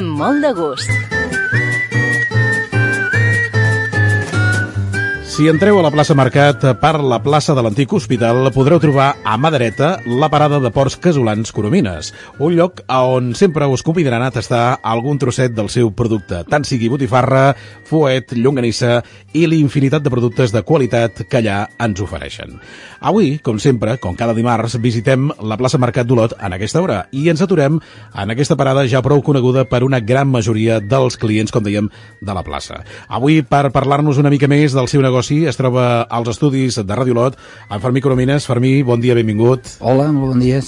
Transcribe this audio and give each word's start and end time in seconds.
amb 0.00 0.16
molt 0.16 0.40
de 0.40 0.52
gust. 0.56 1.09
Si 5.40 5.48
entreu 5.48 5.78
a 5.78 5.82
la 5.82 5.88
plaça 5.88 6.12
Mercat 6.12 6.66
per 6.82 6.98
la 7.00 7.16
plaça 7.24 7.54
de 7.56 7.62
l'antic 7.64 7.94
hospital, 7.96 8.50
podreu 8.52 8.76
trobar 8.76 9.06
a 9.24 9.38
mà 9.40 9.48
dreta 9.54 9.94
la 10.04 10.28
parada 10.28 10.58
de 10.60 10.68
ports 10.68 10.98
casolans 11.00 11.48
Coromines, 11.56 12.10
un 12.36 12.58
lloc 12.58 12.82
on 12.92 13.30
sempre 13.32 13.64
us 13.64 13.80
convidaran 13.80 14.20
a 14.20 14.28
tastar 14.34 14.82
algun 14.84 15.16
trosset 15.16 15.54
del 15.56 15.70
seu 15.72 15.94
producte, 15.96 16.42
tant 16.44 16.66
sigui 16.68 16.90
botifarra, 16.92 17.54
fuet, 17.88 18.34
llonganissa 18.36 18.98
i 19.32 19.46
l'infinitat 19.48 20.04
de 20.04 20.12
productes 20.12 20.52
de 20.52 20.60
qualitat 20.60 21.22
que 21.24 21.40
allà 21.40 21.62
ens 21.80 22.04
ofereixen. 22.04 22.58
Avui, 23.00 23.38
com 23.40 23.56
sempre, 23.56 23.96
com 23.96 24.12
cada 24.20 24.36
dimarts, 24.36 24.76
visitem 24.76 25.30
la 25.40 25.56
plaça 25.56 25.80
Mercat 25.80 26.04
d'Olot 26.04 26.36
en 26.36 26.52
aquesta 26.58 26.84
hora 26.84 27.06
i 27.16 27.30
ens 27.32 27.40
aturem 27.40 27.80
en 27.80 28.36
aquesta 28.36 28.58
parada 28.60 28.84
ja 28.84 29.00
prou 29.00 29.24
coneguda 29.24 29.64
per 29.64 29.86
una 29.88 30.02
gran 30.04 30.28
majoria 30.28 30.82
dels 30.84 31.16
clients, 31.16 31.48
com 31.48 31.64
dèiem, 31.64 31.88
de 32.20 32.36
la 32.36 32.44
plaça. 32.44 32.82
Avui, 33.08 33.40
per 33.40 33.70
parlar-nos 33.72 34.20
una 34.20 34.28
mica 34.28 34.50
més 34.52 34.76
del 34.76 34.92
seu 34.92 35.00
negoci, 35.00 35.29
es 35.48 35.58
troba 35.58 36.02
als 36.02 36.32
estudis 36.32 36.80
de 36.80 36.96
Ràdio 36.96 37.14
Lot, 37.16 37.38
en 37.70 37.80
Fermí 37.80 38.02
Coromines. 38.02 38.48
Fermí, 38.48 38.80
bon 38.82 39.00
dia, 39.00 39.14
benvingut. 39.14 39.76
Hola, 39.80 40.10
molt 40.12 40.34
bon 40.34 40.42
dia. 40.42 40.60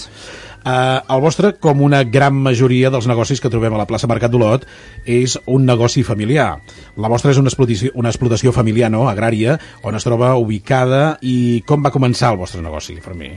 Uh, 0.62 1.02
el 1.10 1.20
vostre, 1.24 1.56
com 1.58 1.80
una 1.82 2.04
gran 2.06 2.36
majoria 2.38 2.90
dels 2.94 3.08
negocis 3.10 3.42
que 3.42 3.50
trobem 3.50 3.74
a 3.74 3.80
la 3.80 3.86
plaça 3.90 4.06
Mercat 4.06 4.30
d'Olot, 4.30 4.66
és 5.02 5.34
un 5.50 5.66
negoci 5.66 6.04
familiar. 6.06 6.52
La 6.94 7.10
vostra 7.10 7.34
és 7.34 7.40
una 7.42 7.50
explotació, 7.50 7.90
una 7.98 8.12
explotació 8.14 8.54
familiar, 8.54 8.92
no?, 8.94 9.08
agrària, 9.10 9.58
on 9.82 9.98
es 9.98 10.06
troba 10.06 10.36
ubicada 10.38 11.16
i 11.20 11.64
com 11.66 11.82
va 11.82 11.90
començar 11.90 12.30
el 12.30 12.38
vostre 12.44 12.62
negoci, 12.62 13.00
Fermí? 13.02 13.32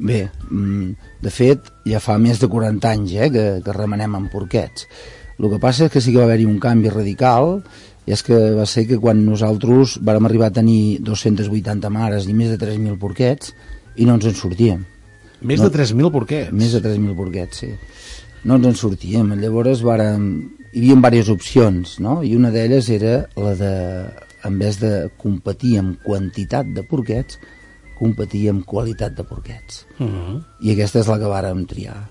Bé, 0.00 0.22
mm, 0.48 1.16
de 1.20 1.30
fet, 1.34 1.68
ja 1.84 2.00
fa 2.00 2.16
més 2.16 2.40
de 2.40 2.48
40 2.48 2.88
anys 2.88 3.16
eh, 3.18 3.28
que, 3.34 3.46
que 3.64 3.76
remenem 3.76 4.16
amb 4.16 4.32
porquets. 4.32 4.88
El 5.40 5.48
que 5.52 5.60
passa 5.60 5.86
és 5.86 5.92
que 5.92 6.00
sí 6.00 6.12
que 6.12 6.20
va 6.20 6.26
haver-hi 6.28 6.48
un 6.48 6.58
canvi 6.60 6.88
radical 6.92 7.58
i 8.06 8.12
és 8.16 8.22
que 8.26 8.36
va 8.56 8.64
ser 8.66 8.86
que 8.88 8.98
quan 8.98 9.20
nosaltres 9.26 9.98
vàrem 10.02 10.26
arribar 10.26 10.48
a 10.50 10.56
tenir 10.56 11.00
280 11.04 11.90
mares 11.92 12.26
i 12.26 12.34
més 12.34 12.50
de 12.50 12.58
3.000 12.58 12.96
porquets 12.98 13.52
i 13.96 14.06
no 14.08 14.14
ens 14.16 14.26
en 14.30 14.34
sortíem. 14.38 14.84
Més 15.42 15.60
no, 15.60 15.68
de 15.68 15.78
3.000 15.78 16.10
porquets? 16.12 16.52
Més 16.52 16.72
de 16.76 16.80
3.000 16.84 17.14
porquets, 17.16 17.62
sí. 17.62 17.70
No 18.44 18.56
ens 18.56 18.66
en 18.70 18.74
sortíem. 18.76 19.34
Llavors 19.40 19.82
vàrem, 19.84 20.26
hi 20.72 20.78
havia 20.80 20.96
diverses 20.96 21.30
opcions, 21.32 21.98
no? 22.00 22.20
I 22.24 22.34
una 22.36 22.50
d'elles 22.54 22.88
era 22.92 23.14
la 23.36 23.54
de, 23.56 23.72
en 24.48 24.58
vez 24.58 24.80
de 24.80 25.10
competir 25.20 25.78
amb 25.80 26.00
quantitat 26.04 26.66
de 26.76 26.84
porquets, 26.88 27.38
competir 28.00 28.46
amb 28.48 28.64
qualitat 28.64 29.16
de 29.16 29.24
porquets. 29.24 29.84
Uh 29.98 30.04
Mhm. 30.04 30.10
-huh. 30.10 30.42
I 30.62 30.72
aquesta 30.72 31.00
és 31.00 31.06
la 31.06 31.18
que 31.18 31.24
vàrem 31.28 31.66
triar. 31.66 32.08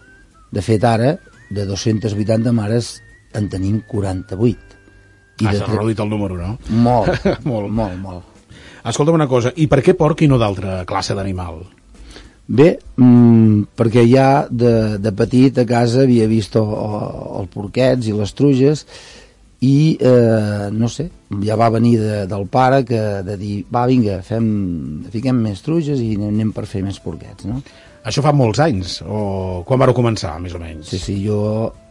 De 0.52 0.62
fet, 0.62 0.84
ara, 0.84 1.18
de 1.50 1.66
280 1.66 2.52
mares, 2.52 3.02
en 3.34 3.50
tenim 3.50 3.81
48 3.88 4.69
i 5.40 5.48
ah, 5.48 5.56
s'ha 5.56 5.68
reduït 5.70 6.00
el 6.04 6.12
número, 6.12 6.38
no? 6.38 6.56
Molt, 6.88 7.26
molt, 7.50 7.72
molt, 7.72 7.98
molt. 8.02 8.45
Escolta'm 8.90 9.18
una 9.20 9.28
cosa, 9.28 9.52
i 9.59 9.68
per 9.68 9.81
què 9.84 9.96
porc 9.98 10.23
i 10.23 10.30
no 10.31 10.40
d'altra 10.40 10.84
classe 10.88 11.16
d'animal? 11.18 11.62
Bé, 12.50 12.72
mmm, 12.98 13.68
perquè 13.78 14.06
ja 14.09 14.48
de, 14.50 14.98
de 14.98 15.12
petit 15.14 15.59
a 15.62 15.66
casa 15.70 16.02
havia 16.08 16.26
vist 16.31 16.56
els 16.58 17.50
porquets 17.54 18.08
i 18.09 18.16
les 18.16 18.34
truges 18.34 18.86
i, 19.62 20.00
eh, 20.00 20.70
no 20.72 20.88
sé, 20.90 21.09
ja 21.44 21.58
va 21.59 21.68
venir 21.76 21.98
de, 22.00 22.24
del 22.31 22.48
pare 22.50 22.81
que 22.88 23.02
de 23.28 23.36
dir, 23.38 23.59
va, 23.70 23.84
vinga, 23.92 24.22
fem, 24.26 24.48
fiquem 25.14 25.44
més 25.44 25.62
truges 25.62 26.02
i 26.02 26.16
anem 26.16 26.53
per 26.56 26.66
fer 26.70 26.81
més 26.86 26.98
porquets, 27.03 27.46
no? 27.46 27.59
Això 28.08 28.24
fa 28.24 28.31
molts 28.34 28.62
anys, 28.64 29.02
o 29.03 29.62
quan 29.68 29.81
vareu 29.81 29.94
començar, 29.94 30.38
més 30.42 30.56
o 30.56 30.62
menys? 30.62 30.88
Sí, 30.90 31.02
sí, 31.03 31.18
jo, 31.26 31.40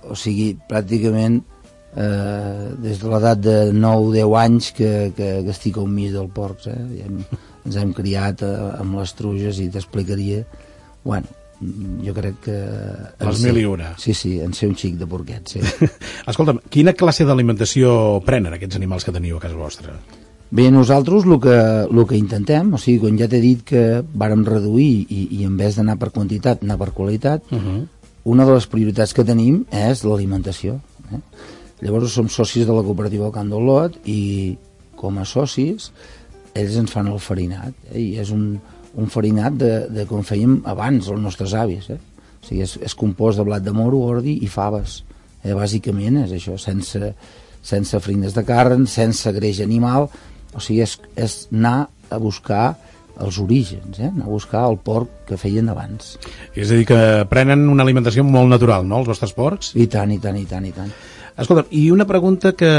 o 0.08 0.16
sigui, 0.16 0.54
pràcticament 0.70 1.42
eh, 1.96 2.68
des 2.82 3.00
de 3.00 3.10
l'edat 3.10 3.40
de 3.40 3.56
9-10 3.72 4.36
anys 4.42 4.70
que, 4.76 4.92
que, 5.16 5.30
que 5.46 5.54
estic 5.54 5.78
al 5.78 5.88
mig 5.88 6.12
del 6.12 6.30
porcs, 6.34 6.68
eh? 6.70 6.78
I 6.98 7.04
hem, 7.06 7.18
ens 7.66 7.80
hem 7.80 7.92
criat 7.96 8.44
eh, 8.46 8.54
amb 8.78 9.00
les 9.00 9.14
truges 9.18 9.60
i 9.62 9.68
t'explicaria, 9.72 10.44
bueno, 11.04 11.28
jo 12.04 12.14
crec 12.14 12.38
que... 12.44 12.56
Les 13.24 13.42
mil 13.42 13.58
i 13.58 13.66
una. 13.66 13.92
Sí, 13.98 14.14
sí, 14.14 14.38
en 14.44 14.54
ser 14.54 14.68
un 14.70 14.76
xic 14.78 14.94
de 15.00 15.08
porquet, 15.10 15.56
sí. 15.56 15.62
Escolta'm, 16.30 16.62
quina 16.70 16.94
classe 16.94 17.26
d'alimentació 17.26 18.22
prenen 18.26 18.54
aquests 18.54 18.78
animals 18.78 19.06
que 19.06 19.14
teniu 19.14 19.38
a 19.40 19.42
casa 19.42 19.58
vostra? 19.58 19.96
Bé, 20.50 20.70
nosaltres 20.72 21.26
el 21.28 21.36
que, 21.44 21.56
el 21.84 22.06
que 22.08 22.16
intentem, 22.16 22.70
o 22.72 22.78
sigui, 22.80 23.02
quan 23.02 23.18
ja 23.20 23.28
t'he 23.28 23.40
dit 23.42 23.64
que 23.68 23.82
vàrem 24.00 24.46
reduir 24.46 25.04
i, 25.12 25.26
i 25.40 25.44
en 25.44 25.58
vez 25.60 25.76
d'anar 25.76 25.98
per 26.00 26.08
quantitat, 26.14 26.62
anar 26.64 26.78
per 26.80 26.94
qualitat, 26.96 27.44
uh 27.52 27.58
-huh. 27.58 27.82
una 28.24 28.46
de 28.46 28.54
les 28.54 28.66
prioritats 28.66 29.12
que 29.12 29.24
tenim 29.24 29.64
és 29.70 30.04
l'alimentació. 30.04 30.80
Eh? 31.12 31.20
Llavors 31.80 32.14
som 32.14 32.28
socis 32.32 32.66
de 32.66 32.74
la 32.74 32.82
cooperativa 32.82 33.30
Can 33.34 33.50
d'Olot 33.52 34.00
i 34.10 34.56
com 34.98 35.20
a 35.22 35.26
socis 35.28 35.92
ells 36.58 36.78
ens 36.80 36.92
fan 36.92 37.10
el 37.10 37.20
farinat 37.22 37.74
eh? 37.92 38.00
i 38.00 38.06
és 38.18 38.32
un, 38.34 38.56
un 38.98 39.10
farinat 39.12 39.58
de, 39.60 39.72
de 39.94 40.06
com 40.10 40.24
fèiem 40.26 40.60
abans 40.66 41.10
els 41.12 41.22
nostres 41.22 41.54
avis 41.54 41.90
eh? 41.94 41.98
o 41.98 42.46
sigui, 42.46 42.64
és, 42.64 42.74
és 42.82 42.96
compost 42.98 43.38
de 43.38 43.46
blat 43.46 43.62
de 43.62 43.74
moro, 43.74 44.00
ordi 44.10 44.38
i 44.42 44.50
faves 44.50 45.02
eh? 45.44 45.54
bàsicament 45.54 46.24
és 46.24 46.34
això 46.34 46.58
sense, 46.58 47.12
sense 47.62 48.02
farines 48.02 48.34
de 48.34 48.44
carn 48.48 48.88
sense 48.90 49.30
greix 49.36 49.62
animal 49.62 50.08
o 50.08 50.62
sigui, 50.64 50.82
és, 50.82 50.98
és 51.14 51.40
anar 51.52 51.78
a 52.10 52.18
buscar 52.18 52.72
els 53.18 53.38
orígens, 53.42 53.98
eh? 53.98 54.08
anar 54.12 54.28
a 54.28 54.30
buscar 54.30 54.64
el 54.70 54.78
porc 54.78 55.10
que 55.26 55.36
feien 55.40 55.66
abans. 55.72 56.14
És 56.54 56.70
a 56.70 56.76
dir, 56.78 56.84
que 56.86 56.98
prenen 57.30 57.66
una 57.66 57.82
alimentació 57.82 58.22
molt 58.24 58.46
natural, 58.52 58.86
no?, 58.86 59.00
els 59.02 59.10
vostres 59.10 59.34
porcs? 59.34 59.72
I 59.74 59.88
tant, 59.90 60.12
i 60.14 60.20
tant, 60.22 60.38
i 60.38 60.46
tant, 60.46 60.68
i 60.68 60.70
tant. 60.76 60.92
Escolta, 61.38 61.68
i 61.70 61.84
una 61.94 62.04
pregunta 62.06 62.52
que, 62.58 62.70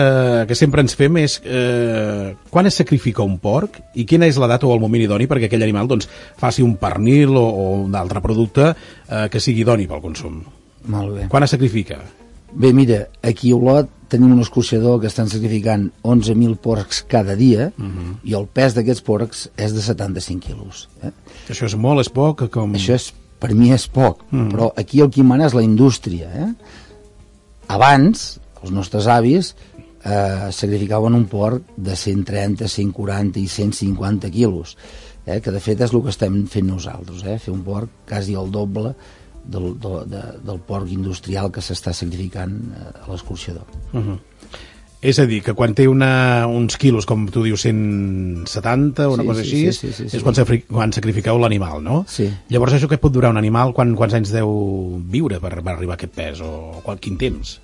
que 0.47 0.55
sempre 0.57 0.83
ens 0.83 0.97
fem 0.99 1.15
és 1.21 1.37
eh, 1.47 2.35
quan 2.51 2.67
es 2.67 2.75
sacrifica 2.81 3.23
un 3.23 3.37
porc 3.39 3.79
i 3.95 4.03
quina 4.03 4.27
és 4.27 4.39
l'edat 4.41 4.65
o 4.67 4.73
el 4.75 4.81
moment 4.83 5.05
idoni 5.05 5.29
perquè 5.31 5.47
aquell 5.47 5.63
animal 5.63 5.87
doncs, 5.87 6.09
faci 6.39 6.65
un 6.65 6.75
pernil 6.81 7.37
o, 7.39 7.45
o 7.47 7.67
un 7.85 7.95
altre 7.95 8.19
producte 8.19 8.73
eh, 8.73 9.27
que 9.31 9.39
sigui 9.39 9.63
idoni 9.63 9.87
pel 9.87 10.03
consum? 10.03 10.41
Molt 10.91 11.15
bé. 11.15 11.27
Quan 11.31 11.47
es 11.47 11.55
sacrifica? 11.55 12.01
Bé, 12.51 12.73
mira, 12.73 13.05
aquí 13.23 13.53
a 13.53 13.55
Olot 13.55 13.95
tenim 14.09 14.33
un 14.33 14.41
escorxador 14.41 14.99
que 14.99 15.07
estan 15.07 15.29
sacrificant 15.29 15.87
11.000 16.03 16.57
porcs 16.59 17.03
cada 17.07 17.35
dia 17.39 17.69
uh 17.69 17.85
-huh. 17.85 18.15
i 18.23 18.33
el 18.33 18.47
pes 18.47 18.75
d'aquests 18.75 19.05
porcs 19.05 19.49
és 19.55 19.73
de 19.73 19.81
75 19.81 20.39
quilos. 20.47 20.89
Eh? 21.03 21.11
Això 21.47 21.65
és 21.65 21.75
molt, 21.75 22.01
és 22.01 22.09
poc? 22.09 22.49
Com... 22.49 22.73
Això 22.73 22.95
és, 22.95 23.13
per 23.39 23.53
mi 23.53 23.71
és 23.71 23.87
poc, 23.87 24.25
uh 24.31 24.39
-huh. 24.39 24.51
però 24.51 24.73
aquí 24.75 24.99
el 24.99 25.09
que 25.09 25.23
mana 25.23 25.45
és 25.45 25.53
la 25.53 25.63
indústria. 25.63 26.27
Eh? 26.33 26.53
Abans, 27.67 28.39
els 28.63 28.71
nostres 28.71 29.07
avis 29.07 29.53
eh, 30.05 30.49
sacrificaven 30.51 31.13
un 31.15 31.25
porc 31.31 31.63
de 31.77 31.95
130, 31.95 32.67
140 32.67 33.39
i 33.39 33.47
150 33.47 34.29
quilos, 34.31 34.77
eh? 35.25 35.39
que 35.41 35.51
de 35.51 35.59
fet 35.59 35.81
és 35.81 35.93
el 35.93 36.01
que 36.03 36.09
estem 36.13 36.45
fent 36.47 36.67
nosaltres, 36.67 37.23
eh? 37.25 37.37
fer 37.39 37.53
un 37.53 37.63
porc 37.63 37.89
quasi 38.07 38.33
el 38.39 38.51
doble 38.51 38.93
del, 39.49 39.71
del, 39.79 40.03
de, 40.09 40.23
del 40.45 40.59
porc 40.67 40.89
industrial 40.91 41.51
que 41.51 41.61
s'està 41.63 41.93
sacrificant 41.93 42.57
eh, 42.75 42.89
a 43.05 43.11
l'escorxador. 43.11 43.65
Uh 43.93 43.99
-huh. 43.99 44.19
És 45.01 45.17
a 45.17 45.25
dir, 45.25 45.41
que 45.41 45.53
quan 45.53 45.73
té 45.73 45.87
una, 45.87 46.45
uns 46.45 46.75
quilos, 46.75 47.05
com 47.05 47.25
tu 47.31 47.41
dius, 47.43 47.61
170 47.61 49.07
o 49.07 49.13
una 49.13 49.23
Sí, 49.23 49.27
cosa 49.29 49.43
sí, 49.43 49.47
així, 49.47 49.71
sí, 49.71 49.87
sí, 49.87 49.93
sí, 49.93 50.09
sí. 50.09 50.17
és 50.17 50.23
quan, 50.23 50.35
safri- 50.35 50.65
quan 50.67 50.91
sacrifiqueu 50.91 51.37
l'animal, 51.39 51.81
no? 51.83 52.01
Sí. 52.07 52.29
Llavors 52.49 52.73
això 52.73 52.89
que 52.89 52.97
pot 52.97 53.13
durar 53.13 53.31
un 53.31 53.37
animal, 53.37 53.73
quan, 53.73 53.95
quants 53.95 54.13
anys 54.13 54.31
deu 54.35 54.99
viure 55.07 55.39
per, 55.39 55.61
per 55.63 55.71
arribar 55.73 55.93
a 55.93 55.99
aquest 55.99 56.13
pes, 56.13 56.41
o 56.41 56.81
qual, 56.83 56.99
quin 56.99 57.17
temps? 57.17 57.61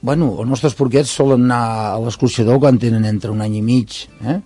Bueno, 0.00 0.30
els 0.38 0.46
nostres 0.46 0.76
porquets 0.78 1.10
solen 1.10 1.48
anar 1.48 1.94
a 1.94 1.98
l'escorxador 2.02 2.60
quan 2.62 2.78
tenen 2.78 3.06
entre 3.08 3.32
un 3.34 3.42
any 3.42 3.58
i 3.58 3.62
mig. 3.66 4.04
Eh? 4.22 4.38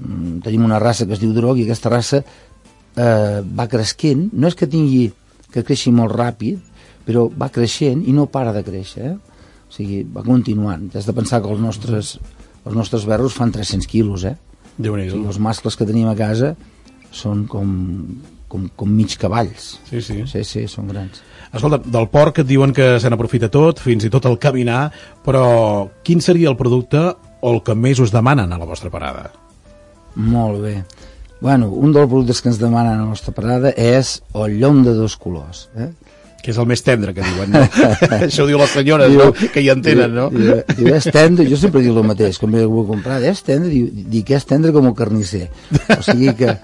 Mm, 0.00 0.38
Tenim 0.46 0.64
una 0.64 0.80
raça 0.80 1.06
que 1.06 1.16
es 1.16 1.20
diu 1.20 1.34
Drog 1.36 1.60
i 1.60 1.66
aquesta 1.66 1.92
raça 1.92 2.22
eh, 2.22 3.40
va 3.44 3.68
cresquent. 3.68 4.30
No 4.32 4.48
és 4.48 4.56
que 4.56 4.70
tingui 4.70 5.10
que 5.52 5.64
creixi 5.66 5.92
molt 5.92 6.16
ràpid, 6.16 6.62
però 7.04 7.26
va 7.28 7.50
creixent 7.52 8.06
i 8.08 8.14
no 8.16 8.28
para 8.32 8.54
de 8.56 8.64
créixer. 8.64 9.12
Eh? 9.12 9.16
O 9.68 9.74
sigui, 9.74 10.02
va 10.08 10.24
continuant. 10.24 10.88
Has 10.96 11.06
de 11.06 11.16
pensar 11.16 11.42
que 11.44 11.52
els 11.52 11.60
nostres, 11.60 12.16
els 12.64 12.76
nostres 12.76 13.04
berros 13.06 13.36
fan 13.36 13.52
300 13.52 13.86
quilos, 13.90 14.24
eh? 14.24 14.36
déu 14.80 14.96
O 14.96 14.98
nhi 14.98 15.10
sigui, 15.10 15.26
els 15.28 15.38
mascles 15.42 15.76
que 15.76 15.86
tenim 15.88 16.08
a 16.08 16.16
casa 16.16 16.54
són 17.12 17.44
com, 17.50 17.68
com, 18.50 18.68
com 18.76 18.90
mig 18.90 19.14
cavalls. 19.20 19.76
Sí, 19.88 20.02
sí. 20.02 20.20
Sí, 20.28 20.44
sí, 20.44 20.66
són 20.68 20.90
grans. 20.90 21.22
Escolta, 21.50 21.80
del 21.82 22.08
porc 22.10 22.42
et 22.42 22.48
diuen 22.48 22.74
que 22.74 22.92
se 23.02 23.10
n'aprofita 23.10 23.50
tot, 23.50 23.80
fins 23.82 24.06
i 24.06 24.10
tot 24.12 24.26
el 24.30 24.38
caminar, 24.42 24.84
però 25.26 25.44
quin 26.06 26.22
seria 26.22 26.50
el 26.50 26.58
producte 26.58 27.00
o 27.40 27.54
el 27.54 27.62
que 27.66 27.74
més 27.74 28.02
us 28.02 28.12
demanen 28.14 28.52
a 28.52 28.58
la 28.60 28.68
vostra 28.68 28.90
parada? 28.92 29.30
Molt 30.14 30.60
bé. 30.62 30.76
Bueno, 31.40 31.70
un 31.72 31.94
dels 31.94 32.10
productes 32.10 32.42
que 32.42 32.50
ens 32.52 32.60
demanen 32.60 32.98
a 32.98 33.02
la 33.02 33.10
nostra 33.14 33.32
parada 33.34 33.72
és 33.72 34.18
el 34.36 34.58
llom 34.60 34.84
de 34.84 34.94
dos 34.94 35.16
colors. 35.16 35.68
Eh? 35.74 35.88
Que 36.40 36.52
és 36.52 36.58
el 36.60 36.68
més 36.68 36.82
tendre, 36.84 37.14
que 37.16 37.24
diuen, 37.24 37.52
no? 37.52 37.64
Això 38.20 38.44
ho 38.44 38.48
diu 38.48 38.60
les 38.60 38.74
senyores, 38.76 39.12
no? 39.16 39.30
Que 39.32 39.64
hi 39.64 39.70
entenen, 39.72 40.14
no? 40.16 40.28
Diu, 40.32 40.60
diu, 40.76 40.92
és 40.94 41.08
tendre, 41.12 41.48
jo 41.48 41.58
sempre 41.60 41.82
dic 41.82 41.96
el 41.96 42.06
mateix, 42.06 42.38
quan 42.40 42.52
m'he 42.52 42.62
de 42.62 42.86
comprar, 42.88 43.18
és 43.26 43.42
tendre, 43.44 43.72
diu, 43.72 43.88
dic 43.90 44.28
que 44.30 44.38
és 44.38 44.46
tendre 44.48 44.72
com 44.76 44.88
el 44.88 44.96
carnisser. 44.96 45.48
O 45.96 46.02
sigui 46.04 46.32
que 46.38 46.54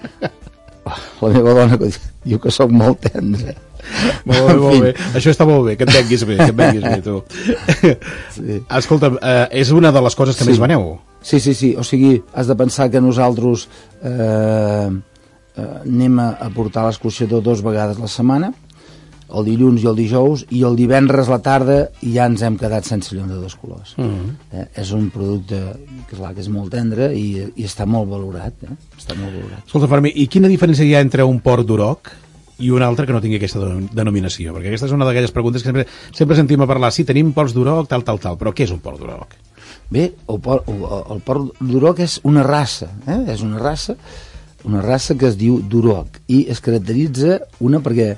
la 1.21 1.29
meva 1.33 1.53
dona 1.53 1.77
diu 2.25 2.39
que 2.39 2.51
sóc 2.51 2.71
molt 2.71 3.01
tendre. 3.07 3.55
molt 4.27 4.47
bé, 4.47 4.55
molt 4.59 4.81
bé. 4.83 4.93
Això 5.15 5.31
està 5.31 5.45
molt 5.47 5.65
bé, 5.67 5.77
que 5.79 5.85
et 5.87 5.93
venguis 5.95 6.23
bé, 6.27 6.37
que 6.37 6.49
et 6.51 6.57
venguis 6.57 6.83
bé, 6.83 6.97
tu. 7.05 7.21
Sí. 8.35 8.57
Escolta, 8.79 9.11
eh, 9.21 9.47
és 9.61 9.71
una 9.71 9.91
de 9.95 10.01
les 10.03 10.15
coses 10.15 10.35
que 10.35 10.43
Sí. 10.43 10.49
més 10.51 10.59
veneu. 10.59 10.97
Sí, 11.21 11.39
sí, 11.39 11.53
sí, 11.53 11.73
o 11.77 11.83
sigui, 11.83 12.21
has 12.33 12.47
de 12.47 12.55
pensar 12.55 12.89
que 12.91 13.01
nosaltres 13.01 13.67
eh, 14.03 14.89
eh, 15.57 15.67
anem 15.83 16.19
a, 16.19 16.29
a 16.39 16.49
portar 16.53 16.85
l'excursió 16.85 17.27
dos 17.27 17.61
vegades 17.65 17.99
la 17.99 18.07
setmana, 18.11 18.51
el 19.27 19.47
dilluns 19.47 19.83
i 19.83 19.87
el 19.89 19.97
dijous, 19.97 20.45
i 20.55 20.61
el 20.63 20.77
divendres 20.79 21.27
a 21.27 21.35
la 21.35 21.39
tarda 21.43 21.77
ja 22.01 22.27
ens 22.29 22.43
hem 22.45 22.57
quedat 22.59 22.87
sense 22.87 23.15
llum 23.15 23.27
de 23.27 23.35
dos 23.35 23.55
colors. 23.59 23.95
Mm 23.97 24.05
-hmm. 24.05 24.35
eh, 24.51 24.67
és 24.81 24.91
un 24.91 25.09
producte 25.09 25.59
que, 26.09 26.15
clar, 26.15 26.33
que 26.33 26.41
és 26.41 26.49
molt 26.49 26.71
tendre 26.71 27.13
i, 27.13 27.51
i 27.55 27.63
està 27.65 27.85
molt 27.85 28.09
valorat, 28.09 28.53
eh? 28.63 28.75
està 28.97 29.15
molt 29.15 29.33
valorat. 29.33 29.65
Escolta, 29.65 29.87
Fermi, 29.87 30.11
i 30.15 30.27
quina 30.27 30.47
diferència 30.47 30.85
hi 30.85 30.95
ha 30.95 31.01
entre 31.01 31.23
un 31.23 31.39
port 31.39 31.65
d'Uroc 31.65 32.11
i 32.59 32.71
un 32.71 32.81
altre 32.81 33.05
que 33.05 33.13
no 33.13 33.21
tingui 33.21 33.37
aquesta 33.37 33.59
denom- 33.59 33.89
denominació? 33.93 34.53
Perquè 34.53 34.67
aquesta 34.67 34.87
és 34.87 34.91
una 34.91 35.05
d'aquelles 35.05 35.31
preguntes 35.31 35.61
que 35.61 35.67
sempre, 35.67 35.87
sempre 36.11 36.35
sentim 36.35 36.61
a 36.61 36.67
parlar. 36.67 36.91
Sí, 36.91 37.03
tenim 37.03 37.33
ports 37.33 37.53
d'Uroc, 37.53 37.87
tal, 37.87 38.03
tal, 38.03 38.19
tal, 38.19 38.37
però 38.37 38.53
què 38.53 38.63
és 38.63 38.71
un 38.71 38.79
port 38.79 38.99
d'Uroc? 38.99 39.35
Bé, 39.89 40.13
el 40.27 40.39
port, 40.39 40.67
el, 40.67 40.81
el 41.15 41.21
port 41.21 41.53
d'Uroc 41.59 41.99
és 41.99 42.19
una 42.23 42.43
raça, 42.43 42.89
eh? 43.07 43.23
és 43.33 43.41
una 43.41 43.59
raça, 43.59 43.95
una 44.65 44.81
raça 44.81 45.15
que 45.15 45.27
es 45.27 45.37
diu 45.37 45.61
d'Uroc 45.61 46.19
i 46.27 46.45
es 46.49 46.59
caracteritza 46.59 47.39
una 47.63 47.79
perquè 47.79 48.17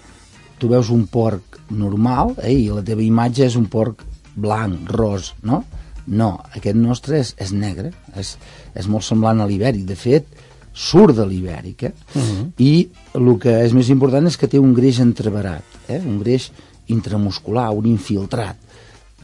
tu 0.60 0.70
veus 0.72 0.92
un 0.94 1.06
porc 1.08 1.60
normal 1.72 2.36
eh? 2.44 2.54
i 2.54 2.70
la 2.70 2.84
teva 2.86 3.06
imatge 3.06 3.46
és 3.48 3.58
un 3.60 3.66
porc 3.72 4.04
blanc, 4.40 4.90
ros, 4.92 5.34
no? 5.44 5.64
No, 6.10 6.30
aquest 6.58 6.78
nostre 6.78 7.20
és, 7.22 7.36
és 7.38 7.52
negre, 7.54 7.92
és, 8.18 8.36
és 8.78 8.88
molt 8.90 9.06
semblant 9.06 9.42
a 9.42 9.48
l'ibèric, 9.50 9.84
de 9.86 9.98
fet, 10.00 10.30
surt 10.74 11.18
de 11.18 11.26
l'ibèric, 11.28 11.84
eh? 11.84 11.94
Uh 12.16 12.22
-huh. 12.22 12.46
I 12.58 12.90
el 13.20 13.38
que 13.40 13.54
és 13.66 13.74
més 13.74 13.90
important 13.90 14.26
és 14.28 14.38
que 14.38 14.48
té 14.48 14.60
un 14.60 14.74
greix 14.74 15.00
entreverat, 15.00 15.64
eh? 15.88 16.02
un 16.06 16.20
greix 16.20 16.52
intramuscular, 16.88 17.70
un 17.72 17.86
infiltrat, 17.86 18.58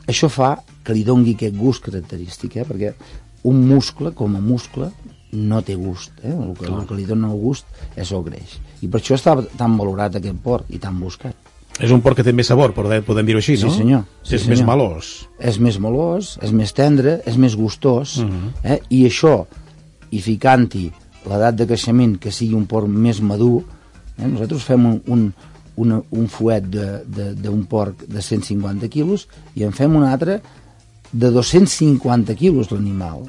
això 0.05 0.29
fa 0.29 0.55
que 0.85 0.93
li 0.93 1.03
dongui 1.03 1.33
aquest 1.33 1.55
gust 1.57 1.83
característic, 1.83 2.57
eh? 2.57 2.65
perquè 2.67 2.93
un 3.49 3.67
muscle, 3.67 4.11
com 4.13 4.35
a 4.35 4.41
muscle, 4.41 4.91
no 5.35 5.61
té 5.65 5.75
gust. 5.75 6.11
Eh? 6.23 6.31
El, 6.31 6.53
que, 6.57 6.67
el 6.69 6.85
que 6.87 6.97
li 6.97 7.05
dona 7.09 7.31
el 7.33 7.39
gust 7.41 7.65
és 7.97 8.11
el 8.11 8.23
greix. 8.23 8.59
I 8.81 8.87
per 8.87 8.99
això 9.01 9.15
està 9.15 9.35
tan 9.57 9.77
valorat 9.77 10.15
aquest 10.15 10.35
porc 10.43 10.65
i 10.69 10.77
tan 10.79 10.99
buscat. 10.99 11.35
És 11.79 11.91
un 11.91 11.99
porc 12.01 12.15
que 12.17 12.23
té 12.23 12.31
més 12.31 12.47
sabor, 12.47 12.71
podem, 12.73 13.03
podem 13.03 13.25
dir-ho 13.25 13.39
així, 13.39 13.57
Sí, 13.57 13.65
no? 13.65 13.71
senyor. 13.71 14.03
Sí, 14.23 14.35
és 14.35 14.41
senyor. 14.43 14.57
més 14.57 14.65
melós. 14.67 15.09
És 15.39 15.59
més 15.59 15.79
melós, 15.79 16.37
és 16.41 16.51
més 16.51 16.71
tendre, 16.73 17.21
és 17.25 17.35
més 17.37 17.55
gustós, 17.55 18.17
Mhm. 18.23 18.53
eh? 18.63 18.79
i 18.89 19.05
això, 19.05 19.45
i 20.11 20.21
ficant-hi 20.21 20.91
l'edat 21.27 21.55
de 21.55 21.65
creixement 21.67 22.17
que 22.19 22.31
sigui 22.31 22.53
un 22.53 22.65
porc 22.65 22.87
més 22.87 23.19
madur, 23.21 23.63
eh? 24.17 24.27
nosaltres 24.27 24.63
fem 24.63 24.85
un, 24.85 25.01
un, 25.07 25.33
una, 25.75 26.01
un 26.11 26.27
fuet 26.29 26.63
de- 26.69 27.03
de- 27.05 27.33
d'un 27.35 27.65
porc 27.65 28.05
de 28.07 28.21
150 28.21 28.87
quilos 28.87 29.27
i 29.55 29.63
en 29.63 29.73
fem 29.73 29.93
un 29.95 30.03
altre 30.05 30.41
de 31.11 31.31
250 31.31 32.35
quilos 32.35 32.71
l'animal 32.71 33.25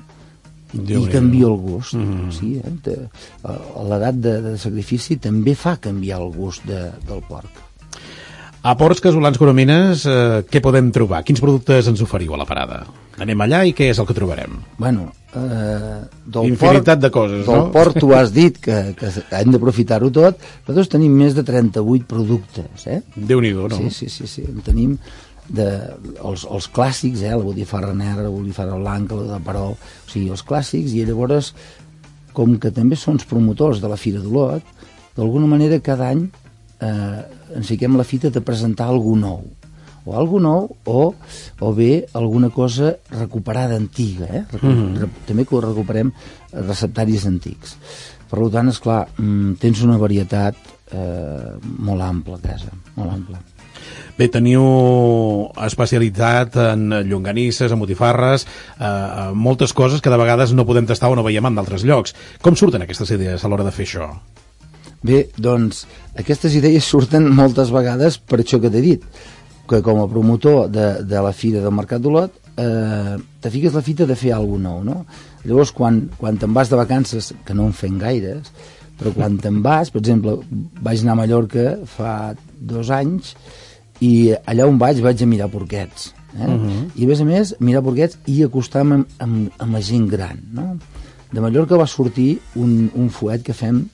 Déu 0.77 1.01
i 1.01 1.05
n'hi 1.07 1.13
canvia 1.13 1.47
el 1.49 1.57
gust 1.63 1.95
Mhm. 1.95 2.31
sí, 2.33 2.57
eh? 2.61 2.97
A 3.45 3.83
l'edat 3.89 4.15
de, 4.21 4.41
de 4.43 4.57
sacrifici 4.59 5.17
també 5.17 5.55
fa 5.55 5.77
canviar 5.77 6.21
el 6.21 6.33
gust 6.37 6.67
de, 6.69 6.91
del 7.07 7.23
porc 7.29 7.63
A 8.67 8.73
Ports 8.75 8.99
Casolans 9.01 9.39
Coromines, 9.39 10.01
eh, 10.11 10.43
què 10.51 10.59
podem 10.61 10.89
trobar? 10.91 11.21
Quins 11.23 11.39
productes 11.39 11.87
ens 11.87 12.01
oferiu 12.03 12.35
a 12.35 12.39
la 12.41 12.47
parada? 12.49 12.81
Anem 13.23 13.39
allà 13.45 13.61
i 13.65 13.71
què 13.73 13.93
és 13.93 14.01
el 14.03 14.09
que 14.09 14.17
trobarem? 14.17 14.57
Bueno, 14.77 15.13
eh, 15.37 16.01
del 16.27 16.49
Infinitat 16.51 16.99
port, 16.99 17.03
de 17.05 17.11
coses, 17.15 17.45
del 17.47 17.61
no? 17.61 17.71
port 17.71 17.95
tu 18.03 18.11
has 18.13 18.33
dit 18.35 18.59
que, 18.59 18.81
que 18.99 19.13
hem 19.39 19.55
d'aprofitar-ho 19.55 20.11
tot, 20.11 20.43
nosaltres 20.67 20.91
tenim 20.97 21.15
més 21.15 21.37
de 21.39 21.45
38 21.47 22.09
productes, 22.11 22.89
eh? 22.91 22.99
Déu-n'hi-do, 23.15 23.69
no? 23.71 23.79
Sí, 23.79 23.91
sí, 23.91 24.11
sí, 24.11 24.27
sí. 24.27 24.43
En 24.51 24.59
tenim 24.67 24.99
de, 25.49 25.67
els, 26.25 26.47
els 26.51 26.69
clàssics, 26.73 27.23
eh? 27.23 27.35
la 27.35 27.45
botifarra 27.45 27.95
negra, 27.95 28.27
la 28.27 28.33
botifarra 28.35 28.79
blanca, 28.81 29.15
la 29.19 29.37
de 29.39 29.45
perol, 29.45 29.77
o 29.77 30.11
sigui, 30.11 30.31
els 30.31 30.45
clàssics, 30.47 30.95
i 30.95 31.05
llavors, 31.07 31.53
com 32.37 32.59
que 32.61 32.71
també 32.71 32.97
són 32.97 33.17
els 33.21 33.29
promotors 33.29 33.81
de 33.81 33.89
la 33.89 33.97
Fira 33.97 34.21
d'Olot, 34.21 34.63
d'alguna 35.17 35.47
manera 35.49 35.79
cada 35.81 36.11
any 36.13 36.27
eh, 36.81 37.21
ens 37.57 37.71
fiquem 37.73 37.97
la 37.97 38.05
fita 38.05 38.31
de 38.31 38.43
presentar 38.45 38.91
algú 38.93 39.15
nou 39.17 39.47
o 40.07 40.15
algú 40.15 40.39
nou 40.39 40.69
o, 40.87 41.15
o 41.61 41.73
bé 41.75 42.07
alguna 42.15 42.51
cosa 42.55 42.93
recuperada 43.11 43.75
antiga 43.77 44.29
eh? 44.29 44.45
Recu 44.53 44.67
Mhm. 44.67 44.99
re 45.01 45.09
també 45.27 45.45
que 45.45 45.61
recuperem 45.61 46.13
receptaris 46.53 47.27
antics 47.27 47.77
per 48.29 48.51
tant, 48.51 48.69
esclar, 48.69 49.07
mm, 49.19 49.55
tens 49.63 49.83
una 49.83 49.97
varietat 49.97 50.57
eh, 50.93 51.57
molt 51.63 52.03
ampla 52.03 52.37
a 52.37 52.45
casa 52.45 52.71
molt 52.95 53.13
ampla 53.13 53.41
Bé, 54.17 54.31
teniu 54.33 54.63
especialitat 55.61 56.57
en 56.63 56.89
llonganisses, 57.05 57.73
en 57.73 57.83
botifarres, 57.83 58.47
eh, 58.81 59.33
moltes 59.35 59.75
coses 59.77 60.01
que 60.01 60.13
de 60.13 60.17
vegades 60.17 60.55
no 60.57 60.65
podem 60.65 60.89
tastar 60.89 61.11
o 61.13 61.17
no 61.19 61.27
veiem 61.27 61.45
en 61.45 61.59
d'altres 61.59 61.85
llocs. 61.85 62.15
Com 62.41 62.57
surten 62.57 62.83
aquestes 62.83 63.13
idees 63.13 63.45
a 63.45 63.49
l'hora 63.53 63.67
de 63.67 63.75
fer 63.77 63.85
això? 63.85 64.09
Bé, 65.05 65.27
doncs, 65.37 65.85
aquestes 66.17 66.57
idees 66.57 66.89
surten 66.93 67.29
moltes 67.29 67.71
vegades 67.75 68.17
per 68.17 68.41
això 68.41 68.61
que 68.63 68.73
t'he 68.73 68.85
dit, 68.85 69.05
que 69.69 69.83
com 69.83 70.01
a 70.01 70.09
promotor 70.09 70.71
de, 70.73 70.89
de 71.05 71.21
la 71.21 71.35
Fira 71.37 71.61
del 71.61 71.75
Mercat 71.75 72.01
d'Olot 72.01 72.33
eh, 72.57 73.17
te 73.43 73.51
fiques 73.51 73.75
la 73.75 73.85
fita 73.85 74.07
de 74.07 74.17
fer 74.17 74.33
alguna 74.33 74.71
nou, 74.71 74.83
no? 74.87 75.05
Llavors, 75.45 75.73
quan, 75.77 76.07
quan 76.19 76.39
te'n 76.41 76.55
vas 76.55 76.71
de 76.73 76.79
vacances, 76.79 77.33
que 77.45 77.55
no 77.55 77.69
en 77.69 77.77
fem 77.77 77.99
gaires, 78.01 78.51
però 78.97 79.13
quan 79.15 79.37
te'n 79.43 79.61
vas, 79.63 79.93
per 79.93 80.01
exemple, 80.01 80.39
vaig 80.83 81.05
anar 81.05 81.15
a 81.17 81.21
Mallorca 81.21 81.67
fa 81.91 82.35
dos 82.57 82.91
anys 82.95 83.35
i 84.01 84.35
allà 84.45 84.67
on 84.69 84.79
vaig 84.79 85.01
vaig 85.05 85.23
a 85.23 85.27
mirar 85.27 85.49
porquets. 85.53 86.13
Eh? 86.39 86.45
Uh 86.45 86.53
-huh. 86.53 86.91
I 86.95 87.05
a 87.05 87.07
més 87.07 87.21
a 87.21 87.25
més, 87.25 87.55
mirar 87.61 87.83
porquets 87.83 88.19
i 88.27 88.43
acostar-me 88.43 88.95
amb, 88.95 89.07
amb, 89.19 89.51
amb 89.59 89.73
la 89.73 89.81
gent 89.81 90.09
gran. 90.09 90.41
No? 90.53 90.79
De 91.33 91.41
Mallorca 91.41 91.77
va 91.77 91.87
sortir 91.87 92.39
un, 92.55 92.91
un 92.95 93.11
fuet 93.11 93.43
que 93.43 93.53
fem 93.53 93.89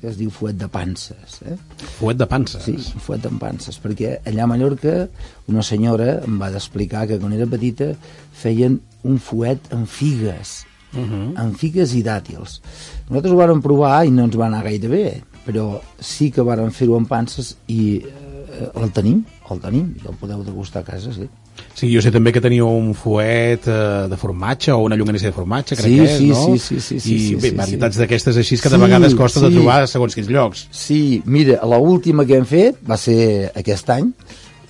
que 0.00 0.08
es 0.08 0.16
diu 0.18 0.30
fuet 0.30 0.58
de 0.58 0.68
panses. 0.70 1.40
Eh? 1.42 1.56
Fuet 1.98 2.18
de 2.20 2.26
panses. 2.30 2.62
Sí, 2.62 2.76
fuet 3.02 3.26
amb 3.26 3.40
panses, 3.42 3.80
perquè 3.82 4.18
allà 4.30 4.44
a 4.44 4.50
Mallorca 4.50 5.08
una 5.50 5.64
senyora 5.66 6.20
em 6.26 6.38
va 6.40 6.52
explicar 6.54 7.06
que 7.10 7.18
quan 7.18 7.34
era 7.34 7.46
petita 7.50 7.92
feien 8.32 8.78
un 9.08 9.18
fuet 9.18 9.72
amb 9.74 9.88
figues, 9.90 10.64
uh 10.92 11.00
-huh. 11.00 11.32
amb 11.36 11.56
figues 11.56 11.94
i 11.94 12.02
dàtils. 12.02 12.60
Nosaltres 13.08 13.32
ho 13.32 13.36
vàrem 13.36 13.62
provar 13.62 14.06
i 14.06 14.10
no 14.10 14.24
ens 14.24 14.36
va 14.36 14.46
anar 14.46 14.62
gaire 14.62 14.88
bé, 14.88 15.22
però 15.46 15.80
sí 16.00 16.30
que 16.30 16.42
vàrem 16.42 16.70
fer-ho 16.70 16.96
amb 16.96 17.08
panses 17.08 17.56
i 17.66 18.02
eh, 18.04 18.70
el 18.74 18.90
tenim, 18.92 19.24
el 19.54 19.60
tenim, 19.60 19.94
i 19.96 20.06
el 20.08 20.16
podeu 20.20 20.42
degustar 20.44 20.82
a 20.82 20.84
casa, 20.84 21.12
sí. 21.12 21.28
Sí, 21.74 21.88
jo 21.90 22.00
sé 22.02 22.10
també 22.14 22.30
que 22.32 22.40
teniu 22.40 22.68
un 22.68 22.92
fuet 22.94 23.66
eh, 23.66 24.06
de 24.10 24.16
formatge 24.16 24.72
o 24.72 24.78
una 24.84 24.96
llonganissa 24.96 25.26
de 25.26 25.32
formatge, 25.32 25.76
crec 25.76 25.86
Sí, 25.88 25.96
que 25.96 26.04
és, 26.04 26.18
sí, 26.18 26.28
no? 26.28 26.44
sí, 26.44 26.58
sí, 26.58 26.80
sí, 26.80 27.00
sí, 27.00 27.14
I 27.14 27.18
sí, 27.26 27.34
bé, 27.34 27.50
sí, 27.50 27.56
varietats 27.56 27.96
sí. 27.96 28.02
d'aquestes 28.02 28.36
així 28.36 28.58
que 28.58 28.68
de 28.68 28.76
Sí, 28.76 28.82
vegades 28.82 29.14
costa 29.14 29.40
de 29.40 29.48
sí. 29.50 29.54
trobar 29.58 29.88
segons 29.88 30.14
quins 30.14 30.28
llocs. 30.28 30.68
Sí, 30.70 31.22
mira, 31.24 31.58
la 31.66 31.78
última 31.78 32.24
que 32.26 32.36
hem 32.36 32.46
fet 32.46 32.78
va 32.88 32.96
ser 32.96 33.50
aquest 33.56 33.90
any, 33.90 34.12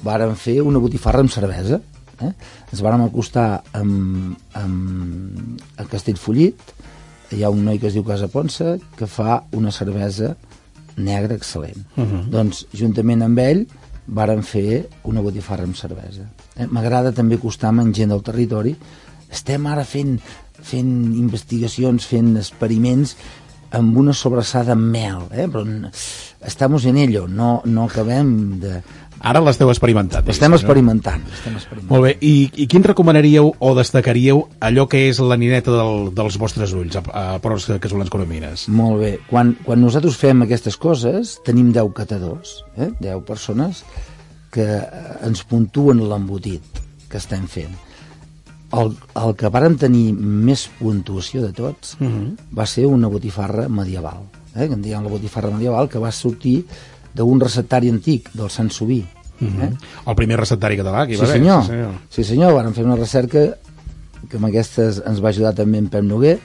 vàrem 0.05 0.35
fer 0.37 0.61
una 0.63 0.79
botifarra 0.79 1.21
amb 1.21 1.31
cervesa. 1.31 1.81
Eh? 2.21 2.33
Ens 2.73 2.81
vàrem 2.83 3.05
acostar 3.05 3.63
amb, 3.79 4.37
amb, 4.59 5.61
a 5.77 5.85
Castellfollit, 5.87 6.59
hi 7.37 7.43
ha 7.45 7.51
un 7.53 7.65
noi 7.65 7.79
que 7.79 7.87
es 7.91 7.95
diu 7.95 8.05
Casa 8.05 8.29
Ponsa, 8.33 8.79
que 8.97 9.07
fa 9.07 9.43
una 9.53 9.71
cervesa 9.71 10.37
negra 10.97 11.37
excel·lent. 11.37 11.85
Uh 11.97 12.05
-huh. 12.05 12.23
Doncs, 12.31 12.67
juntament 12.75 13.23
amb 13.23 13.39
ell, 13.39 13.67
vàrem 14.09 14.43
fer 14.43 14.85
una 15.09 15.23
botifarra 15.25 15.67
amb 15.69 15.77
cervesa. 15.77 16.29
Eh? 16.57 16.67
M'agrada 16.71 17.13
també 17.17 17.39
acostar-me 17.39 17.85
amb 17.85 17.95
gent 17.97 18.15
del 18.15 18.25
territori. 18.25 18.75
Estem 19.29 19.67
ara 19.69 19.85
fent, 19.85 20.17
fent 20.65 20.93
investigacions, 21.19 22.07
fent 22.09 22.35
experiments 22.41 23.17
amb 23.77 23.99
una 24.01 24.15
sobrassada 24.17 24.73
amb 24.73 24.89
mel, 24.95 25.27
eh? 25.33 25.47
però 25.53 25.65
estamos 26.45 26.85
en 26.85 26.97
ello, 26.97 27.27
no, 27.29 27.63
no 27.65 27.85
acabem 27.85 28.61
de... 28.61 28.83
Ara 29.19 29.41
l'esteu 29.43 29.67
experimentant. 29.73 30.29
Estem 30.31 30.53
no? 30.53 30.59
experimentant, 30.61 31.25
estem 31.35 31.57
experimentant. 31.59 31.91
Molt 31.91 32.05
bé, 32.07 32.13
I, 32.23 32.51
i 32.63 32.69
quin 32.71 32.85
recomanaríeu 32.87 33.51
o 33.51 33.71
destacaríeu 33.75 34.45
allò 34.63 34.85
que 34.87 35.09
és 35.09 35.19
la 35.19 35.35
nineta 35.41 35.75
del, 35.75 36.13
dels 36.15 36.39
vostres 36.39 36.75
ulls 36.79 37.01
a, 37.01 37.03
a 37.11 37.25
Ports 37.43 37.67
Casolans 37.83 38.13
Coromines? 38.15 38.69
Molt 38.71 39.03
bé. 39.03 39.11
Quan, 39.27 39.57
quan 39.67 39.83
nosaltres 39.83 40.21
fem 40.21 40.47
aquestes 40.47 40.79
coses, 40.79 41.35
tenim 41.47 41.73
10 41.75 41.91
catadors, 41.99 42.61
eh? 42.79 42.93
10 43.03 43.27
persones 43.27 43.83
que 44.55 44.69
eh, 44.79 44.87
ens 45.27 45.43
puntuen 45.51 46.07
l'embotit 46.07 46.83
que 47.11 47.19
estem 47.19 47.51
fent. 47.51 47.75
El, 48.79 48.93
el 49.17 49.35
que 49.41 49.49
vàrem 49.51 49.79
tenir 49.81 50.13
més 50.13 50.67
puntuació 50.79 51.43
de 51.43 51.55
tots 51.57 51.97
uh 51.99 52.05
-huh. 52.07 52.37
va 52.53 52.67
ser 52.67 52.85
una 52.87 53.09
botifarra 53.09 53.67
medieval, 53.69 54.29
eh? 54.59 54.69
que 54.69 54.75
en 54.75 54.83
diem 54.83 55.05
la 55.05 55.13
botifarra 55.13 55.51
medieval, 55.55 55.89
que 55.89 56.03
va 56.03 56.13
sortir 56.13 56.65
d'un 57.15 57.41
receptari 57.41 57.91
antic, 57.91 58.31
del 58.35 58.51
Sant 58.51 58.71
Subí. 58.71 59.05
Uh 59.41 59.47
-huh. 59.47 59.65
eh? 59.65 59.73
El 60.07 60.15
primer 60.15 60.39
receptari 60.39 60.77
català 60.77 61.07
que 61.07 61.13
hi 61.13 61.17
Sí 61.17 61.23
va 61.23 61.29
haver. 61.29 61.39
senyor. 61.39 61.63
sí 61.63 61.69
senyor, 61.69 61.93
sí 62.11 62.25
senyor, 62.25 62.53
vàrem 62.55 62.75
fer 62.75 62.85
una 62.85 62.97
recerca 62.97 63.57
que 64.29 64.37
amb 64.37 64.47
aquestes 64.47 65.03
ens 65.07 65.23
va 65.23 65.29
ajudar 65.29 65.55
també 65.55 65.79
en 65.79 65.89
Pep 65.89 66.03
Noguer 66.03 66.39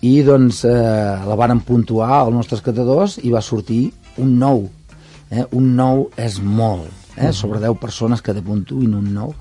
i 0.00 0.22
doncs 0.22 0.64
eh, 0.64 0.70
la 0.70 1.36
vàrem 1.36 1.60
puntuar 1.60 2.10
als 2.10 2.32
nostres 2.32 2.62
catadors 2.62 3.18
i 3.22 3.30
va 3.30 3.42
sortir 3.42 3.92
un 4.16 4.38
nou 4.38 4.70
Eh? 5.30 5.46
Un 5.54 5.74
nou 5.78 6.08
és 6.18 6.40
molt, 6.42 6.90
eh? 7.14 7.30
sobre 7.32 7.60
10 7.62 7.78
persones 7.78 8.22
que 8.22 8.34
t'apuntuin 8.34 8.96
un 8.98 9.12
nou 9.14 9.34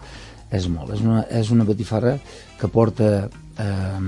és 0.53 0.67
molt. 0.69 0.93
És 0.93 1.01
una, 1.01 1.23
és 1.33 1.49
una 1.53 1.65
botifarra 1.65 2.15
que 2.59 2.69
porta 2.69 3.09
eh, 3.25 4.03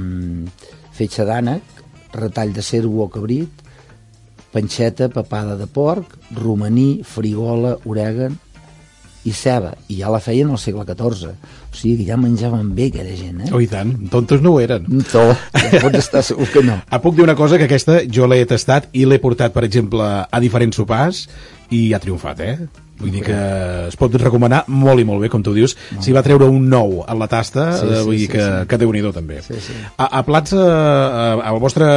fetge 0.98 1.26
d'ànec, 1.26 1.82
retall 2.14 2.54
de 2.54 2.62
cervo 2.66 3.08
o 3.08 3.10
cabrit, 3.10 3.66
panxeta, 4.52 5.10
papada 5.10 5.58
de 5.58 5.68
porc, 5.68 6.18
romaní, 6.36 7.02
frigola, 7.08 7.78
orègan 7.86 8.38
i 9.24 9.34
ceba. 9.36 9.74
I 9.92 10.00
ja 10.02 10.12
la 10.12 10.20
feien 10.24 10.50
al 10.50 10.60
segle 10.62 10.86
XIV. 10.88 11.32
O 11.72 11.78
sigui 11.78 12.02
que 12.02 12.10
ja 12.10 12.18
menjaven 12.20 12.74
bé 12.76 12.90
aquella 12.90 13.16
gent, 13.16 13.46
eh? 13.46 13.50
Oh, 13.54 13.62
i 13.62 13.70
tant. 13.72 13.94
Tontos 14.12 14.42
no 14.44 14.56
ho 14.56 14.62
eren. 14.64 14.88
No, 14.90 15.26
ja 15.54 15.82
pots 15.84 16.02
estar 16.02 16.24
segur 16.26 16.50
que 16.52 16.64
no. 16.66 16.80
Ah, 16.90 17.02
puc 17.04 17.18
dir 17.18 17.26
una 17.28 17.38
cosa, 17.38 17.60
que 17.62 17.70
aquesta 17.70 18.02
jo 18.10 18.30
l'he 18.30 18.44
tastat 18.50 18.90
i 18.98 19.06
l'he 19.06 19.22
portat, 19.24 19.54
per 19.56 19.66
exemple, 19.68 20.08
a 20.26 20.44
diferents 20.44 20.82
sopars 20.82 21.28
i 21.72 21.92
ha 21.94 22.02
triomfat, 22.04 22.42
eh? 22.44 22.56
Vull 23.02 23.14
dir 23.16 23.24
que 23.26 23.38
es 23.88 23.98
pot 23.98 24.14
recomanar 24.22 24.62
molt 24.70 25.02
i 25.02 25.06
molt 25.08 25.24
bé, 25.24 25.30
com 25.34 25.42
tu 25.42 25.56
dius. 25.56 25.74
No. 25.96 26.04
Si 26.06 26.14
va 26.14 26.22
treure 26.26 26.50
un 26.52 26.68
nou 26.70 27.00
en 27.02 27.22
la 27.22 27.28
tasta, 27.32 27.72
sí, 27.80 27.88
sí, 27.90 28.02
vull 28.06 28.18
dir 28.20 28.28
sí, 28.28 28.32
que, 28.36 28.46
sí. 28.46 28.68
que 28.70 28.80
déu-n'hi-do 28.82 29.14
també. 29.16 29.42
Sí, 29.46 29.58
sí. 29.64 29.78
A, 29.96 30.10
a 30.20 30.24
plats, 30.28 30.54
a, 30.54 30.66
a, 30.68 31.24
a 31.40 31.54
la, 31.56 31.62
vostra, 31.62 31.88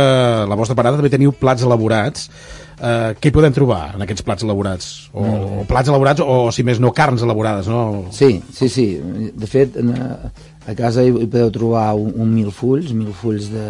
la 0.48 0.58
vostra 0.60 0.76
parada 0.78 1.00
també 1.00 1.12
teniu 1.12 1.34
plats 1.36 1.66
elaborats. 1.66 2.30
Uh, 2.74 3.12
què 3.20 3.30
hi 3.30 3.34
podem 3.34 3.54
trobar 3.54 3.94
en 3.94 4.02
aquests 4.04 4.24
plats 4.26 4.46
elaborats? 4.46 4.88
O, 5.12 5.24
no. 5.26 5.60
o 5.62 5.66
plats 5.68 5.90
elaborats 5.92 6.24
o, 6.24 6.38
si 6.54 6.64
més 6.66 6.80
no, 6.82 6.90
carns 6.96 7.22
elaborades, 7.26 7.68
no? 7.70 8.08
Sí, 8.14 8.38
sí, 8.52 8.70
sí. 8.72 8.88
De 9.34 9.50
fet, 9.50 9.78
a, 9.78 10.32
a 10.66 10.74
casa 10.78 11.04
hi, 11.04 11.12
hi 11.12 11.28
podeu 11.28 11.52
trobar 11.54 11.92
un, 12.00 12.10
un 12.24 12.34
mil 12.34 12.50
fulls, 12.54 12.92
mil 12.96 13.14
fulls 13.14 13.50
de, 13.52 13.68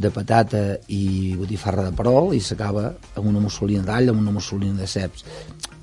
de 0.00 0.12
patata 0.14 0.64
i 0.94 1.34
botifarra 1.38 1.88
de 1.88 1.96
perol 1.96 2.34
i 2.36 2.42
s'acaba 2.44 2.92
amb 3.16 3.26
una 3.26 3.42
mussolina 3.42 3.82
d'all, 3.86 4.12
amb 4.14 4.22
una 4.22 4.36
mussolina 4.38 4.78
de 4.78 4.88
ceps 4.90 5.26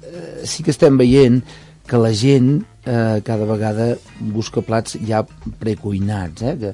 eh, 0.07 0.45
sí 0.45 0.63
que 0.63 0.73
estem 0.73 0.97
veient 0.99 1.41
que 1.87 1.99
la 2.01 2.11
gent 2.11 2.65
eh, 2.85 3.21
cada 3.23 3.47
vegada 3.47 3.93
busca 4.19 4.63
plats 4.65 4.97
ja 5.07 5.23
precuinats, 5.59 6.43
eh, 6.43 6.55
que 6.59 6.73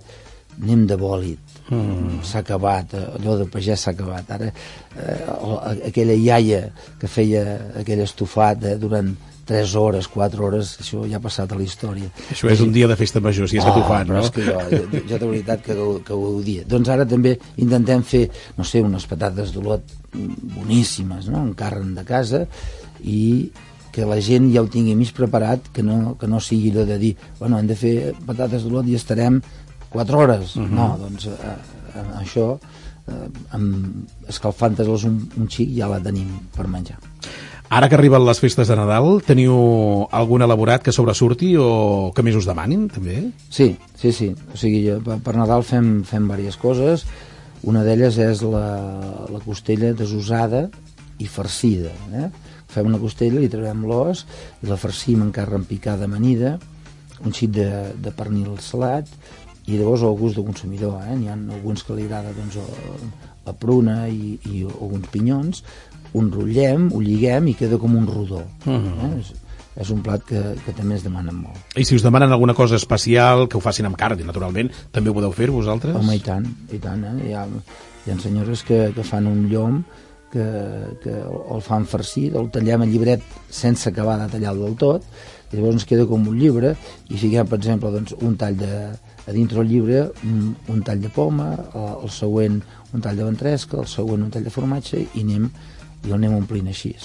anem 0.61 0.85
de 0.89 0.97
bòlit, 0.99 1.59
mm. 1.69 2.21
s'ha 2.27 2.41
acabat, 2.43 2.95
eh, 2.97 3.03
allò 3.17 3.37
de 3.41 3.49
pagès 3.51 3.85
s'ha 3.85 3.93
acabat. 3.95 4.31
Ara, 4.37 4.49
eh, 4.49 5.85
aquella 5.89 6.15
iaia 6.15 6.65
que 6.99 7.07
feia 7.07 7.43
aquell 7.81 8.03
estofat 8.05 8.65
eh, 8.69 8.75
durant 8.81 9.13
3 9.45 9.75
hores, 9.75 10.07
4 10.07 10.45
hores, 10.45 10.77
això 10.79 11.03
ja 11.09 11.17
ha 11.19 11.23
passat 11.23 11.51
a 11.51 11.57
la 11.59 11.65
història. 11.65 12.07
Això 12.31 12.47
és 12.51 12.61
un 12.63 12.71
dia 12.71 12.87
de 12.87 12.95
festa 12.99 13.19
major, 13.19 13.49
si 13.51 13.59
és 13.59 13.67
oh, 13.67 13.81
fan, 13.89 14.07
no? 14.07 14.21
és 14.23 14.31
que 14.31 14.45
jo, 14.45 14.55
jo, 14.71 15.01
jo 15.09 15.19
de 15.19 15.27
veritat 15.27 15.65
que, 15.65 15.75
que 16.07 16.15
ho 16.15 16.29
odia. 16.37 16.63
Doncs 16.69 16.93
ara 16.93 17.05
també 17.09 17.35
intentem 17.59 18.05
fer, 18.07 18.23
no 18.57 18.63
sé, 18.67 18.81
unes 18.85 19.05
patates 19.09 19.51
d'olot 19.55 19.91
boníssimes, 20.13 21.27
no?, 21.27 21.43
en 21.43 21.51
carn 21.59 21.91
de 21.97 22.07
casa, 22.07 22.45
i 23.03 23.51
que 23.93 24.07
la 24.09 24.17
gent 24.23 24.47
ja 24.53 24.63
ho 24.63 24.69
tingui 24.71 24.95
més 24.97 25.11
preparat, 25.13 25.67
que 25.75 25.83
no, 25.85 26.15
que 26.17 26.29
no 26.29 26.39
sigui 26.41 26.71
allò 26.71 26.87
de 26.89 26.97
dir, 27.01 27.11
bueno, 27.37 27.59
hem 27.59 27.67
de 27.69 27.77
fer 27.77 27.95
patates 28.25 28.63
d'olot 28.63 28.87
i 28.89 28.95
estarem 28.97 29.41
4 29.93 30.19
hores. 30.19 30.55
Uh 30.55 30.61
mhm. 30.61 30.71
-huh. 30.71 30.75
No, 30.75 30.97
doncs 30.97 31.25
eh, 31.27 31.31
eh, 31.95 32.21
això, 32.23 32.59
eh, 33.07 33.29
amb 33.51 34.07
escalfant-los 34.27 35.03
un, 35.05 35.29
un 35.37 35.47
xic, 35.49 35.69
ja 35.77 35.87
la 35.87 35.99
tenim 35.99 36.29
per 36.55 36.67
menjar. 36.67 36.97
Ara 37.69 37.89
que 37.89 37.95
arriben 37.95 38.25
les 38.25 38.39
festes 38.39 38.67
de 38.67 38.75
Nadal, 38.75 39.21
teniu 39.25 40.07
algun 40.11 40.41
elaborat 40.41 40.83
que 40.83 40.91
sobresurti 40.91 41.55
o 41.57 42.11
que 42.13 42.21
més 42.21 42.35
us 42.35 42.45
demanin, 42.45 42.87
també? 42.87 43.31
Sí, 43.49 43.77
sí, 43.95 44.11
sí. 44.11 44.35
O 44.53 44.57
sigui, 44.57 44.91
per 45.23 45.35
Nadal 45.35 45.63
fem, 45.63 46.03
fem 46.03 46.27
diverses 46.27 46.57
coses. 46.57 47.05
Una 47.63 47.83
d'elles 47.83 48.17
és 48.17 48.41
la, 48.41 49.25
la 49.31 49.39
costella 49.39 49.93
desusada 49.93 50.69
i 51.17 51.25
farcida. 51.25 51.89
Eh? 52.13 52.29
fem 52.73 52.89
una 52.89 53.01
costella, 53.01 53.41
li 53.41 53.51
trobem 53.51 53.85
l'os 53.89 54.25
i 54.63 54.69
la 54.69 54.79
farcim 54.81 55.23
en 55.25 55.31
carn 55.35 55.65
picada 55.69 56.07
amanida, 56.09 56.57
un 57.23 57.35
xic 57.35 57.53
de, 57.55 57.69
de 58.03 58.11
pernil 58.15 58.57
salat 58.63 59.09
i 59.65 59.77
llavors 59.77 60.03
al 60.03 60.17
gust 60.19 60.35
del 60.35 60.45
consumidor, 60.45 60.97
eh? 61.07 61.15
n'hi 61.15 61.29
ha 61.31 61.37
alguns 61.37 61.85
que 61.87 61.95
li 61.95 62.07
agrada 62.07 62.33
doncs, 62.35 62.57
la 63.45 63.53
pruna 63.55 64.07
i, 64.11 64.37
i 64.51 64.63
alguns 64.67 65.07
pinyons, 65.13 65.63
un 66.19 66.29
rotllem, 66.31 66.89
ho 66.93 67.01
lliguem 67.01 67.49
i 67.49 67.55
queda 67.57 67.79
com 67.81 67.95
un 67.95 68.07
rodó. 68.07 68.43
Uh 68.65 68.73
-huh. 68.73 69.07
eh? 69.07 69.19
és, 69.19 69.33
és 69.75 69.89
un 69.89 70.01
plat 70.01 70.23
que, 70.23 70.41
que 70.65 70.73
també 70.73 70.95
es 70.95 71.03
demanen 71.03 71.35
molt. 71.35 71.57
I 71.75 71.85
si 71.85 71.95
us 71.95 72.03
demanen 72.03 72.31
alguna 72.31 72.53
cosa 72.53 72.75
especial, 72.75 73.47
que 73.47 73.57
ho 73.57 73.61
facin 73.61 73.85
amb 73.85 73.97
carn, 73.97 74.19
naturalment, 74.25 74.69
també 74.91 75.09
ho 75.09 75.13
podeu 75.13 75.31
fer 75.31 75.49
vosaltres? 75.49 75.95
Home, 75.95 76.15
i 76.15 76.19
tant, 76.19 76.45
i 76.71 76.77
tant. 76.77 77.03
Eh? 77.03 77.29
Hi, 77.29 77.33
ha, 77.33 77.47
hi 78.05 78.11
ha 78.11 78.19
senyores 78.19 78.63
que, 78.63 78.91
que 78.93 79.03
fan 79.03 79.27
un 79.27 79.49
llom 79.49 79.83
que, 80.33 80.49
que 81.03 81.13
el 81.23 81.63
fan 81.65 81.87
farcit, 81.89 82.35
el 82.39 82.49
tallem 82.53 82.83
a 82.83 82.89
llibret 82.89 83.23
sense 83.53 83.87
acabar 83.89 84.17
de 84.21 84.27
tallar-lo 84.33 84.67
del 84.67 84.77
tot, 84.81 85.07
i 85.51 85.57
llavors 85.57 85.79
ens 85.79 85.87
queda 85.89 86.07
com 86.09 86.25
un 86.27 86.37
llibre, 86.39 86.73
i 87.13 87.19
fiquem, 87.21 87.47
per 87.49 87.59
exemple, 87.61 87.93
doncs, 87.93 88.15
un 88.25 88.37
tall 88.41 88.57
de, 88.57 88.77
a 89.27 89.35
dintre 89.35 89.61
el 89.61 89.69
llibre 89.69 90.07
un, 90.25 90.53
un 90.73 90.81
tall 90.85 91.03
de 91.03 91.11
poma, 91.13 91.51
el 91.93 92.09
següent 92.11 92.61
un 92.93 93.03
tall 93.05 93.19
de 93.21 93.27
ventresca, 93.29 93.79
el 93.81 93.89
següent 93.89 94.25
un 94.25 94.33
tall 94.33 94.47
de 94.47 94.53
formatge, 94.53 95.05
i 95.05 95.25
anem, 95.25 95.51
i 96.03 96.09
el 96.09 96.17
anem 96.17 96.41
omplint 96.41 96.73
així. 96.73 96.95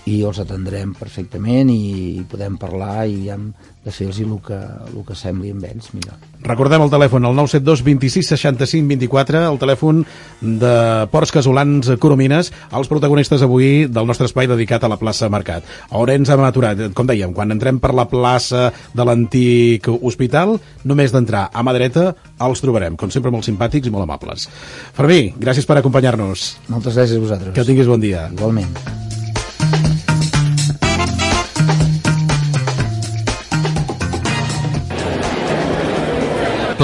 i 0.06 0.20
els 0.22 0.38
atendrem 0.38 0.92
perfectament 0.94 1.70
i 1.72 2.22
podem 2.30 2.56
parlar 2.60 3.08
i 3.10 3.26
hem 3.32 3.50
de 3.86 3.92
fer-los 3.94 4.18
el 4.22 4.32
que, 4.42 4.56
el 4.58 5.02
que 5.06 5.14
sembli 5.14 5.52
amb 5.54 5.62
ells 5.66 5.92
millor. 5.94 6.18
Recordem 6.46 6.82
el 6.82 6.90
telèfon, 6.90 7.26
el 7.26 7.36
972 7.38 7.82
26 7.86 8.30
65 8.34 8.90
24, 8.92 9.42
el 9.46 9.58
telèfon 9.62 10.02
de 10.42 10.72
Ports 11.10 11.34
Casolans 11.34 11.92
Coromines, 12.02 12.50
els 12.74 12.90
protagonistes 12.90 13.42
avui 13.46 13.86
del 13.86 14.10
nostre 14.10 14.26
espai 14.30 14.50
dedicat 14.50 14.82
a 14.86 14.90
la 14.90 14.98
plaça 14.98 15.30
Mercat. 15.30 15.66
On 15.94 16.10
ens 16.10 16.30
hem 16.30 16.42
aturat? 16.46 16.82
Com 16.98 17.06
dèiem, 17.06 17.34
quan 17.34 17.54
entrem 17.54 17.78
per 17.82 17.94
la 17.94 18.08
plaça 18.10 18.68
de 18.94 19.06
l'antic 19.06 19.90
hospital, 19.96 20.58
només 20.86 21.14
d'entrar 21.14 21.48
a 21.50 21.66
mà 21.66 21.74
dreta 21.74 22.12
els 22.42 22.62
trobarem, 22.62 22.98
com 22.98 23.10
sempre 23.14 23.34
molt 23.34 23.46
simpàtics 23.46 23.86
i 23.86 23.94
molt 23.94 24.06
amables. 24.06 24.46
Fermí, 24.98 25.32
gràcies 25.38 25.66
per 25.66 25.80
acompanyar-nos. 25.80 26.52
Moltes 26.70 26.94
gràcies 26.94 27.18
a 27.18 27.26
vosaltres. 27.26 27.58
Que 27.58 27.66
tinguis 27.66 27.90
bon 27.90 28.02
dia. 28.02 28.28
Igualment. 28.34 28.95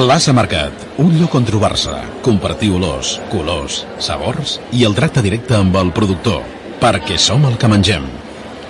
Plaça 0.03 0.33
Mercat, 0.35 0.81
un 0.99 1.13
lloc 1.15 1.37
on 1.39 1.45
trobar-se, 1.47 1.93
compartir 2.27 2.73
olors, 2.75 3.13
colors, 3.31 3.77
sabors 4.03 4.57
i 4.75 4.83
el 4.89 4.97
tracte 4.97 5.23
directe 5.23 5.55
amb 5.55 5.79
el 5.79 5.93
productor, 5.95 6.41
perquè 6.83 7.21
som 7.23 7.47
el 7.47 7.55
que 7.55 7.71
mengem. 7.71 8.09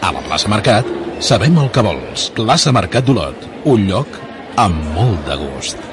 A 0.04 0.10
la 0.12 0.20
plaça 0.26 0.52
Mercat 0.52 0.90
sabem 1.24 1.56
el 1.62 1.70
que 1.72 1.86
vols. 1.88 2.26
Plaça 2.36 2.74
Mercat 2.76 3.08
d'Olot, 3.08 3.48
un 3.64 3.88
lloc 3.88 4.20
amb 4.60 4.92
molt 4.92 5.24
de 5.30 5.40
gust. 5.40 5.91